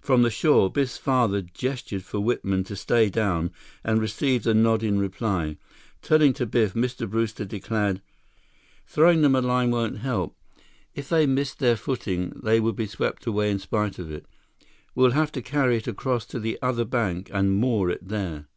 From 0.00 0.22
the 0.22 0.30
shore, 0.32 0.72
Biff's 0.72 0.98
father 0.98 1.40
gestured 1.40 2.02
for 2.02 2.18
Whitman 2.18 2.64
to 2.64 2.74
stay 2.74 3.08
down 3.08 3.52
and 3.84 4.00
received 4.00 4.44
a 4.44 4.52
nod 4.54 4.82
in 4.82 4.98
reply. 4.98 5.56
Turning 6.02 6.32
to 6.32 6.46
Biff, 6.46 6.74
Mr. 6.74 7.08
Brewster 7.08 7.44
declared: 7.44 8.02
"Throwing 8.88 9.22
them 9.22 9.36
a 9.36 9.40
line 9.40 9.70
won't 9.70 9.98
help. 9.98 10.34
If 10.96 11.08
they 11.08 11.28
missed 11.28 11.60
their 11.60 11.76
footing, 11.76 12.30
they 12.42 12.58
would 12.58 12.74
be 12.74 12.86
swept 12.86 13.24
away 13.24 13.52
in 13.52 13.60
spite 13.60 14.00
of 14.00 14.10
it. 14.10 14.26
We'll 14.96 15.12
have 15.12 15.30
to 15.30 15.42
carry 15.42 15.76
it 15.76 15.86
across 15.86 16.26
to 16.26 16.40
the 16.40 16.58
other 16.60 16.84
bank 16.84 17.30
and 17.32 17.54
moor 17.56 17.88
it 17.88 18.08
there." 18.08 18.48